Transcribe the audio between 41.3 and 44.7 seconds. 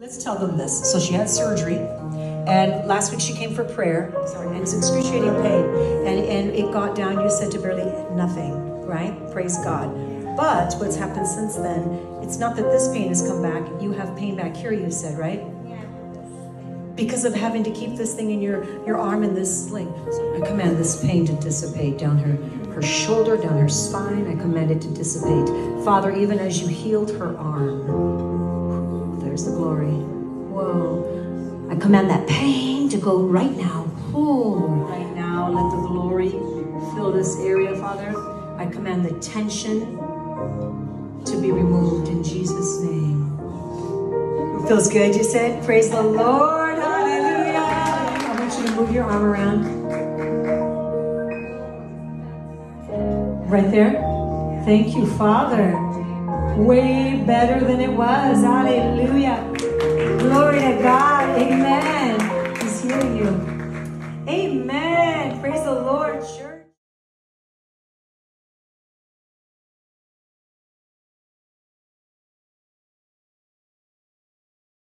be removed in Jesus' name. It